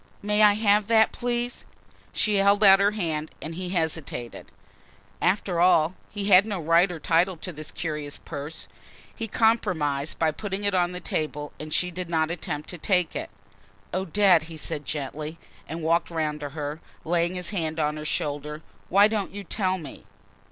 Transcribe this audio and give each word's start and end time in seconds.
"May 0.23 0.41
I 0.41 0.53
have 0.53 0.87
that 0.87 1.11
please?" 1.11 1.63
She 2.11 2.37
held 2.37 2.63
out 2.63 2.79
her 2.79 2.89
hand 2.89 3.29
and 3.39 3.53
he 3.53 3.69
hesitated. 3.69 4.51
After 5.21 5.59
all, 5.59 5.93
he 6.09 6.25
had 6.25 6.47
no 6.47 6.59
right 6.59 6.91
or 6.91 6.99
title 6.99 7.37
to 7.37 7.53
this 7.53 7.69
curious 7.69 8.17
purse. 8.17 8.67
He 9.15 9.27
compromised 9.27 10.17
by 10.17 10.31
putting 10.31 10.63
it 10.63 10.73
on 10.73 10.93
the 10.93 10.99
table 11.01 11.53
and 11.59 11.71
she 11.71 11.91
did 11.91 12.09
not 12.09 12.31
attempt 12.31 12.67
to 12.71 12.79
take 12.79 13.15
it. 13.15 13.29
"Odette," 13.93 14.45
he 14.45 14.57
said 14.57 14.85
gently 14.85 15.37
and 15.69 15.83
walked 15.83 16.09
round 16.09 16.39
to 16.39 16.49
her, 16.49 16.81
laying 17.05 17.35
his 17.35 17.51
hand 17.51 17.79
on 17.79 17.95
her 17.95 18.03
shoulder. 18.03 18.63
"Why 18.89 19.07
don't 19.07 19.29
you 19.35 19.43
tell 19.43 19.77
me?" 19.77 20.05